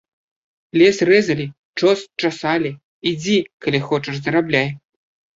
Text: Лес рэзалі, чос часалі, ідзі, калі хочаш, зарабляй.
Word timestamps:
Лес 0.81 0.97
рэзалі, 1.09 1.43
чос 1.79 1.99
часалі, 2.21 2.71
ідзі, 3.11 3.35
калі 3.65 3.79
хочаш, 3.91 4.15
зарабляй. 4.29 4.67